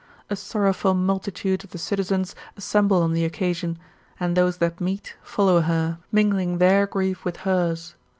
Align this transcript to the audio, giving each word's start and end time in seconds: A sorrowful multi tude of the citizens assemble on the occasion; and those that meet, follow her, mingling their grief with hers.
A 0.31 0.35
sorrowful 0.35 0.95
multi 0.95 1.29
tude 1.29 1.63
of 1.63 1.69
the 1.69 1.77
citizens 1.77 2.33
assemble 2.57 3.03
on 3.03 3.13
the 3.13 3.23
occasion; 3.23 3.77
and 4.19 4.35
those 4.35 4.57
that 4.57 4.81
meet, 4.81 5.15
follow 5.21 5.61
her, 5.61 5.99
mingling 6.11 6.57
their 6.57 6.87
grief 6.87 7.23
with 7.23 7.37
hers. 7.45 7.93